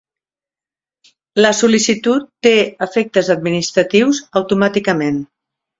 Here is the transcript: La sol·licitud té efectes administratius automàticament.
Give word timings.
La 1.45 1.51
sol·licitud 1.59 2.27
té 2.49 2.55
efectes 2.89 3.33
administratius 3.39 4.25
automàticament. 4.43 5.27